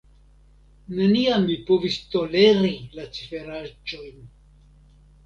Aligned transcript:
Neniam 0.99 1.43
mi 1.49 1.57
povis 1.67 1.97
toleri 2.13 2.71
la 3.01 3.05
ciferaĉojn. 3.19 4.19